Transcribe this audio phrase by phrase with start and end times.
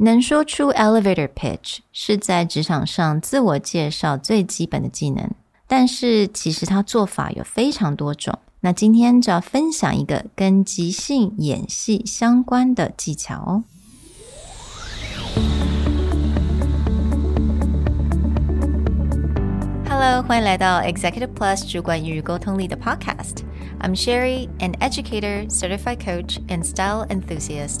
[0.00, 5.28] 能说出 elevator pitch 是在职场上自我介绍最基本的技能，
[5.66, 8.38] 但是其实它做法有非常多种。
[8.60, 13.64] 那今天就要分享一个跟即兴演戏相关的技巧哦。
[19.88, 23.38] Hello，欢迎来到 Executive Plus 主管与沟通力的 Podcast。
[23.80, 27.80] I'm Sherry，an educator, certified coach, and style enthusiast.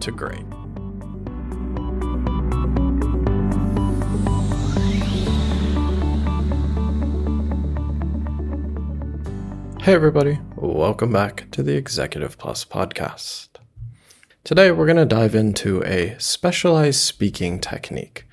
[0.00, 0.44] to great.
[9.82, 13.48] Hey, everybody, welcome back to the Executive Plus podcast.
[14.44, 18.26] Today, we're going to dive into a specialized speaking technique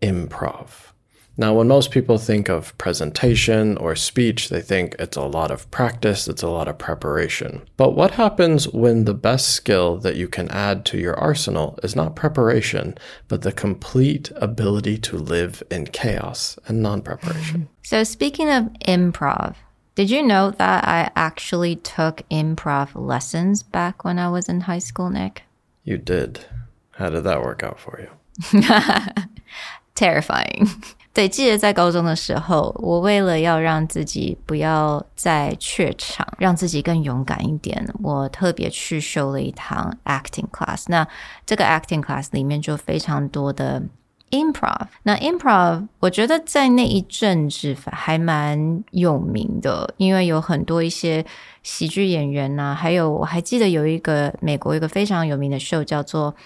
[0.00, 0.92] improv.
[1.40, 5.70] Now, when most people think of presentation or speech, they think it's a lot of
[5.70, 7.62] practice, it's a lot of preparation.
[7.78, 11.96] But what happens when the best skill that you can add to your arsenal is
[11.96, 17.68] not preparation, but the complete ability to live in chaos and non preparation?
[17.82, 19.56] So, speaking of improv,
[19.94, 24.78] did you know that I actually took improv lessons back when I was in high
[24.78, 25.42] school, Nick?
[25.82, 26.44] You did.
[26.92, 28.60] How did that work out for you?
[29.94, 30.68] Terrifying.
[31.12, 40.84] 对，记得在高中的时候，我为了要让自己不要再怯场，让自己更勇敢一点，我特别去修了一堂 acting class。
[40.86, 41.06] 那
[41.44, 43.82] 这个 acting class 里面就非常多的
[44.30, 44.86] improv。
[45.02, 51.26] 那 improv 我觉得在那一阵子还蛮有名的，因为有很多一些
[51.64, 56.36] 喜剧演员呐，还有我还记得有一个美国一个非常有名的 show 叫做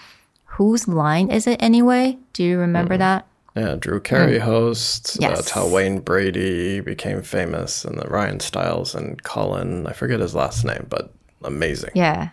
[0.57, 2.17] Whose Line Is It Anyway?
[2.33, 3.21] Do you remember that?
[3.55, 4.41] Yeah, Drew Carey mm.
[4.41, 5.17] hosts.
[5.17, 5.37] Uh, yes.
[5.37, 10.35] That's how Wayne Brady became famous, and the Ryan Stiles and Colin, I forget his
[10.35, 11.91] last name, but amazing.
[11.93, 12.31] Yeah,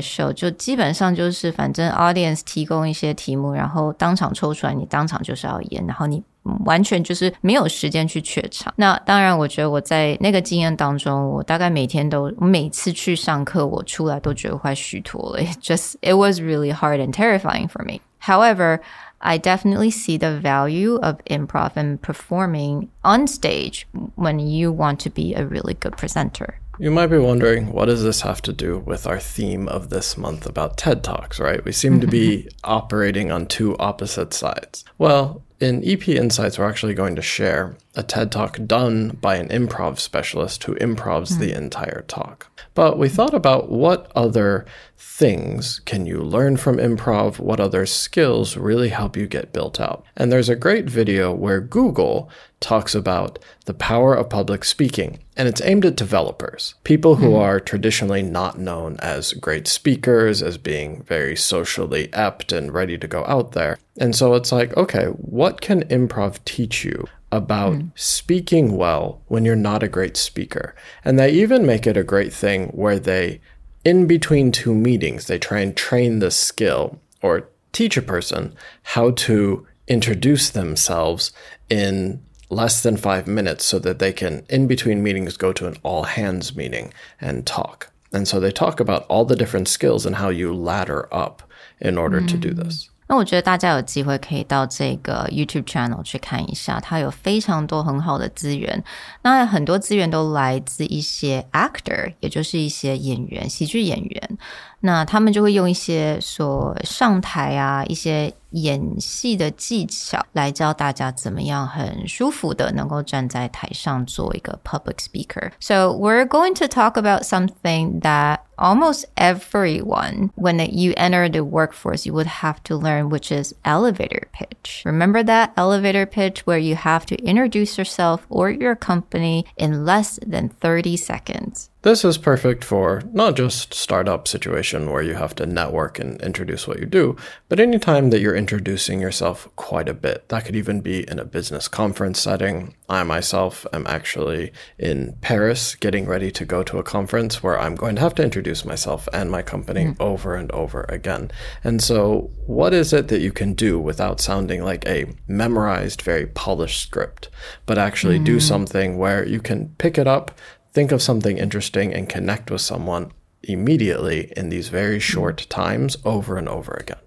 [0.00, 6.22] show，就基本上就是反正 audience 提供一些题目，然后当场抽出来，你当场就是要演，然后你
[6.64, 8.72] 完全就是没有时间去怯场。
[8.76, 15.42] 那当然，我觉得我在那个经验当中，我大概每天都，每次去上课，我出来都觉得快虚脱了。
[15.42, 18.00] It just it was really hard and terrifying for me.
[18.20, 18.80] However,
[19.26, 25.10] I definitely see the value of improv and performing on stage when you want to
[25.10, 26.60] be a really good presenter.
[26.78, 30.16] You might be wondering, what does this have to do with our theme of this
[30.16, 31.64] month about TED Talks, right?
[31.64, 34.84] We seem to be operating on two opposite sides.
[34.96, 39.48] Well, in EP Insights, we're actually going to share a TED Talk done by an
[39.48, 41.38] improv specialist who improvs mm.
[41.38, 42.50] the entire talk.
[42.74, 44.66] But we thought about what other
[44.98, 47.38] things can you learn from improv?
[47.38, 50.04] What other skills really help you get built out?
[50.14, 52.30] And there's a great video where Google
[52.60, 57.40] talks about the power of public speaking, and it's aimed at developers, people who mm.
[57.40, 63.08] are traditionally not known as great speakers, as being very socially apt and ready to
[63.08, 63.78] go out there.
[63.98, 67.90] And so it's like, okay, what can improv teach you about mm.
[67.94, 70.74] speaking well when you're not a great speaker.
[71.04, 73.40] And they even make it a great thing where they,
[73.84, 79.10] in between two meetings, they try and train the skill or teach a person how
[79.12, 81.32] to introduce themselves
[81.68, 85.76] in less than five minutes so that they can, in between meetings, go to an
[85.82, 87.90] all hands meeting and talk.
[88.12, 91.42] And so they talk about all the different skills and how you ladder up
[91.80, 92.28] in order mm.
[92.28, 92.64] to do mm.
[92.64, 92.88] this.
[93.08, 98.82] 那我觉得大家有机会可以到这个 YouTube channel 去看一下，它有非常多很好的资源。
[99.22, 104.38] 那很多资源都来自一些 actor，也就是一些演员、喜剧演员。
[104.86, 115.50] 那他们就会用一些所上台啊，一些演戏的技巧来教大家怎么样很舒服的能够站在台上做一个 public speaker.
[115.58, 122.06] So we're going to talk about something that almost everyone, when you enter the workforce,
[122.06, 124.82] you would have to learn, which is elevator pitch.
[124.84, 130.18] Remember that elevator pitch where you have to introduce yourself or your company in less
[130.24, 131.68] than 30 seconds.
[131.86, 136.66] This is perfect for not just startup situation where you have to network and introduce
[136.66, 137.14] what you do,
[137.48, 140.28] but anytime that you're introducing yourself quite a bit.
[140.28, 142.74] That could even be in a business conference setting.
[142.88, 147.76] I myself am actually in Paris getting ready to go to a conference where I'm
[147.76, 149.96] going to have to introduce myself and my company mm.
[150.00, 151.30] over and over again.
[151.62, 156.26] And so, what is it that you can do without sounding like a memorized, very
[156.26, 157.28] polished script,
[157.64, 158.24] but actually mm.
[158.24, 160.32] do something where you can pick it up,
[160.76, 163.08] think of something interesting and connect with someone
[163.42, 166.98] immediately in these very short times over and over again.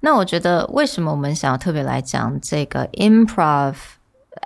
[0.00, 3.74] 那我觉得，为什么我们想要特别来讲这个 improv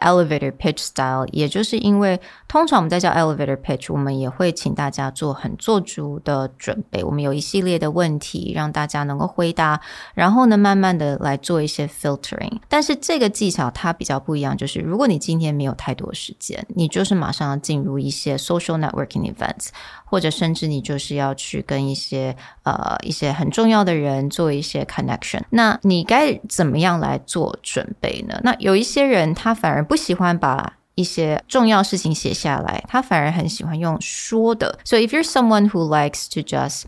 [0.04, 7.02] elevator pitch style，也就是因为通常我们在教 elevator pitch，我们也会请大家做很做足的准备。
[7.02, 9.80] 我们有一系列的问题让大家能够回答，
[10.14, 12.60] 然后呢，慢慢的来做一些 filtering。
[12.68, 19.70] 但是这个技巧它比较不一样，就是如果你今天没有太多时间，你就是马上要进入一些 social networking events。
[20.06, 28.38] 或者甚至你就是要去跟一些呃一些很重要的人做一些 connection，那你该怎么样来做准备呢？
[28.44, 34.76] 那有一些人他反而不不喜欢把一些重要事情写下来，他反而很喜欢用说的。
[34.84, 36.86] So if you're someone who likes to just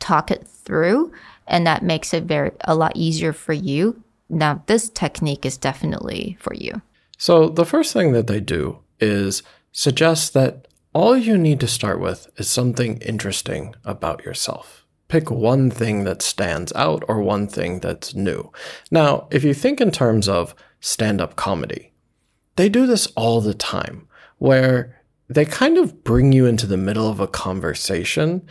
[0.00, 1.12] talk it through,
[1.46, 6.36] and that makes it very a lot easier for you, now this technique is definitely
[6.40, 6.80] for you.
[7.16, 12.00] So the first thing that they do is suggest that all you need to start
[12.00, 17.80] with is something interesting about yourself pick one thing that stands out or one thing
[17.80, 18.50] that's new.
[18.90, 21.87] Now, if you think in terms of stand up comedy,
[22.58, 24.08] they do this all the time
[24.38, 28.44] where they kind of bring you into the middle of a conversation,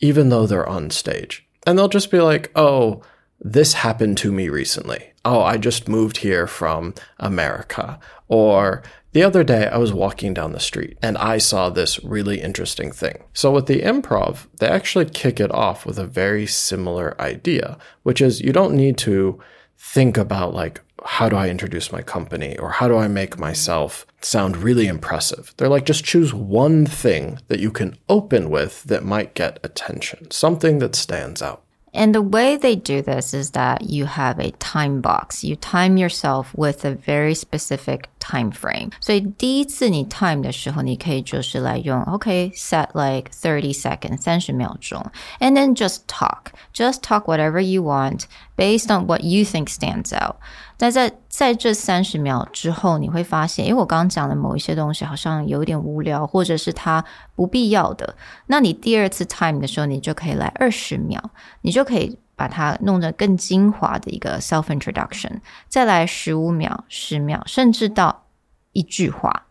[0.00, 1.46] even though they're on stage.
[1.66, 3.02] And they'll just be like, oh,
[3.38, 5.12] this happened to me recently.
[5.26, 8.00] Oh, I just moved here from America.
[8.28, 8.82] Or
[9.12, 12.90] the other day, I was walking down the street and I saw this really interesting
[12.90, 13.24] thing.
[13.34, 18.22] So, with the improv, they actually kick it off with a very similar idea, which
[18.22, 19.38] is you don't need to
[19.76, 24.06] think about, like, how do I introduce my company or how do I make myself
[24.20, 25.54] sound really impressive?
[25.56, 30.30] They're like, just choose one thing that you can open with that might get attention,
[30.30, 31.62] something that stands out.
[31.94, 35.42] And the way they do this is that you have a time box.
[35.42, 38.58] You time yourself with a very specific time frame.
[38.58, 38.90] frame。
[39.00, 45.00] 所以第一次你 time 的时候，你可以就是来用 OK set like thirty seconds 三十秒钟
[45.40, 48.24] ，and then just talk just talk whatever you want
[48.56, 50.18] based on what you think stands out.
[50.18, 50.36] out。
[50.76, 57.04] 但在在这三十秒之后，你会发现，因为我刚刚讲的某一些东西好像有点无聊，或者是它
[57.34, 58.16] 不必要的。
[58.46, 61.20] 那你第二次 time 的时候，你就可以来二十秒，
[61.62, 62.18] 你就可以。
[62.38, 68.24] 把它弄得更精华的一个 self introduction，再来十五秒、十秒，甚至到
[68.72, 69.46] 一句话。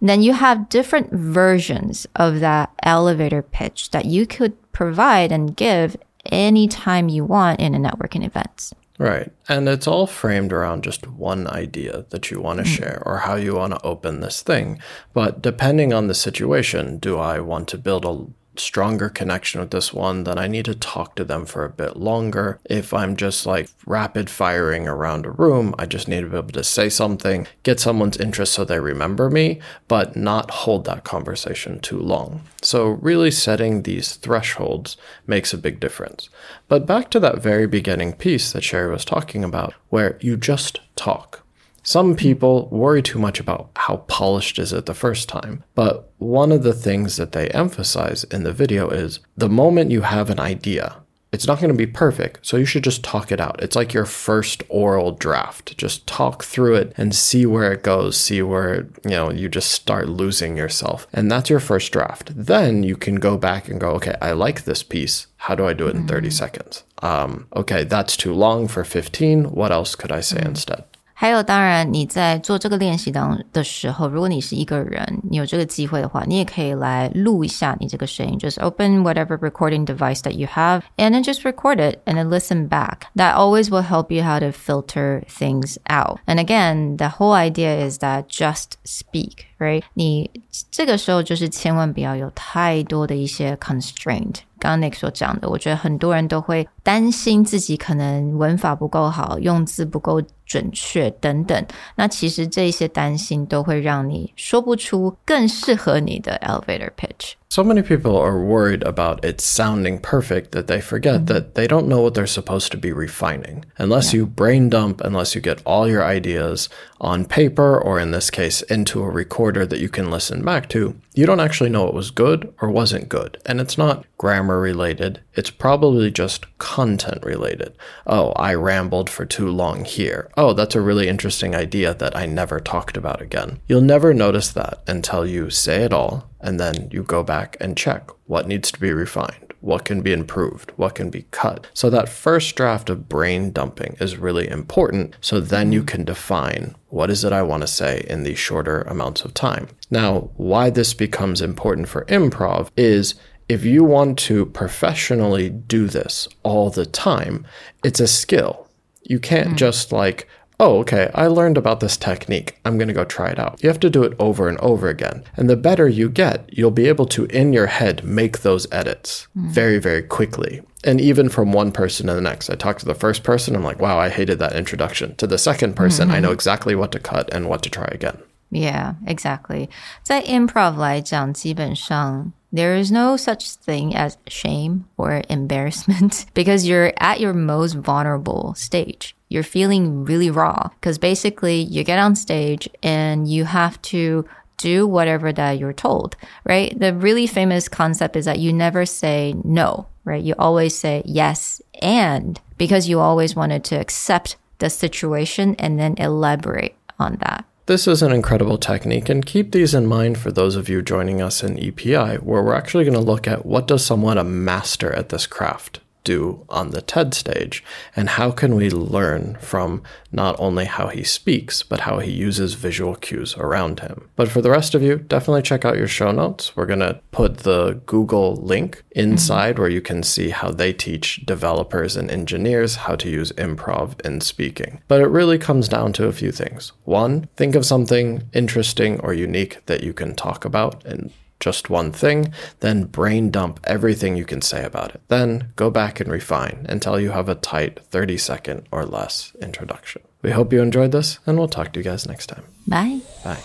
[0.00, 5.96] Then you have different versions of that elevator pitch that you could provide and give
[6.24, 8.72] anytime you want in a networking event.
[8.98, 9.30] Right.
[9.46, 12.74] And it's all framed around just one idea that you want to mm.
[12.74, 14.78] share or how you want to open this thing.
[15.12, 18.26] But depending on the situation, do I want to build a
[18.60, 21.96] stronger connection with this one, then I need to talk to them for a bit
[21.96, 22.60] longer.
[22.64, 26.52] If I'm just like rapid firing around a room, I just need to be able
[26.52, 31.80] to say something, get someone's interest so they remember me, but not hold that conversation
[31.80, 32.42] too long.
[32.62, 34.96] So, really setting these thresholds
[35.26, 36.28] makes a big difference.
[36.68, 40.80] But back to that very beginning piece that Sherry was talking about, where you just
[40.94, 41.44] talk.
[41.90, 46.52] Some people worry too much about how polished is it the first time, but one
[46.52, 50.38] of the things that they emphasize in the video is the moment you have an
[50.38, 50.98] idea,
[51.32, 53.60] it's not going to be perfect, so you should just talk it out.
[53.60, 55.76] It's like your first oral draft.
[55.76, 59.72] Just talk through it and see where it goes, see where, you know, you just
[59.72, 61.08] start losing yourself.
[61.12, 62.30] And that's your first draft.
[62.36, 65.26] Then you can go back and go, okay, I like this piece.
[65.38, 66.34] How do I do it in 30 mm-hmm.
[66.34, 66.84] seconds?
[67.02, 69.46] Um, okay, that's too long for 15.
[69.46, 70.50] What else could I say mm-hmm.
[70.50, 70.84] instead?
[71.20, 82.30] 还有，当然你在做这个练习当的时候，如果你是一个人，你有这个机会的话，你也可以来录一下你这个声音，就是 open whatever recording device that you have and then just record it and then
[82.30, 83.00] listen back.
[83.16, 86.20] That always will help you how to filter things out.
[86.24, 89.82] And again, the whole idea is that just speak, right?
[89.92, 90.30] 你
[90.70, 94.36] 这个时候就是千万不要有太多的一些 constraint。
[94.58, 101.64] 刚刚 Nick 所讲的，我觉得很多人都会担心自己可能文法不够好，用字不够准确等等，
[101.94, 107.34] 那其实这些担心都会让你说不出更适合你的 elevator pitch。
[107.52, 111.26] So many people are worried about it sounding perfect that they forget mm -hmm.
[111.26, 113.64] that they don't know what they're supposed to be refining.
[113.76, 114.18] Unless yeah.
[114.18, 118.62] you brain dump, unless you get all your ideas on paper or in this case
[118.68, 122.12] into a recorder that you can listen back to, you don't actually know what was
[122.12, 123.38] good or wasn't good.
[123.44, 127.72] And it's not grammar related, it's probably just content related.
[128.06, 132.24] Oh, I rambled for too long here Oh, that's a really interesting idea that I
[132.24, 133.60] never talked about again.
[133.68, 137.76] You'll never notice that until you say it all and then you go back and
[137.76, 141.66] check what needs to be refined, what can be improved, what can be cut.
[141.74, 145.14] So that first draft of brain dumping is really important.
[145.20, 148.80] So then you can define what is it I want to say in these shorter
[148.84, 149.68] amounts of time.
[149.90, 153.14] Now, why this becomes important for improv is
[153.50, 157.44] if you want to professionally do this all the time,
[157.84, 158.69] it's a skill.
[159.10, 159.66] You can't mm-hmm.
[159.66, 160.28] just like,
[160.60, 162.50] oh, okay, I learned about this technique.
[162.64, 163.58] I'm going to go try it out.
[163.62, 165.24] You have to do it over and over again.
[165.36, 169.26] And the better you get, you'll be able to, in your head, make those edits
[169.36, 169.50] mm-hmm.
[169.50, 170.62] very, very quickly.
[170.84, 173.64] And even from one person to the next, I talk to the first person, I'm
[173.64, 175.16] like, wow, I hated that introduction.
[175.16, 176.16] To the second person, mm-hmm.
[176.16, 176.34] I know mm-hmm.
[176.34, 178.18] exactly what to cut and what to try again.
[178.50, 179.68] Yeah, exactly.
[180.02, 187.20] 在 improv 来讲，基本上 there is no such thing as shame or embarrassment because you're at
[187.20, 193.28] your most vulnerable stage you're feeling really raw because basically you get on stage and
[193.28, 194.28] you have to
[194.58, 196.78] do whatever that you're told, right?
[196.78, 200.22] The really famous concept is that you never say no, right?
[200.22, 205.94] You always say yes and because you always wanted to accept the situation and then
[205.96, 207.46] elaborate on that.
[207.70, 211.22] This is an incredible technique and keep these in mind for those of you joining
[211.22, 214.92] us in EPI where we're actually going to look at what does someone a master
[214.92, 217.62] at this craft do on the TED stage?
[217.96, 222.54] And how can we learn from not only how he speaks, but how he uses
[222.54, 224.08] visual cues around him?
[224.16, 226.56] But for the rest of you, definitely check out your show notes.
[226.56, 229.62] We're going to put the Google link inside mm-hmm.
[229.62, 234.20] where you can see how they teach developers and engineers how to use improv in
[234.20, 234.80] speaking.
[234.88, 236.72] But it really comes down to a few things.
[236.84, 241.90] One, think of something interesting or unique that you can talk about and just one
[241.90, 245.00] thing, then brain dump everything you can say about it.
[245.08, 250.02] Then go back and refine until you have a tight 30 second or less introduction.
[250.22, 252.44] We hope you enjoyed this, and we'll talk to you guys next time.
[252.68, 253.00] Bye.
[253.24, 253.40] Bye.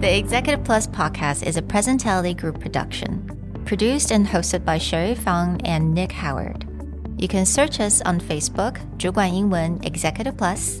[0.00, 3.28] The Executive Plus podcast is a Presentality Group production,
[3.64, 6.64] produced and hosted by Sherry Fang and Nick Howard.
[7.18, 10.80] You can search us on Facebook, 主管英文 Executive Plus